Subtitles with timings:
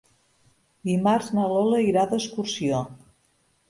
[0.89, 2.85] Dimarts na Lola irà d'excursió.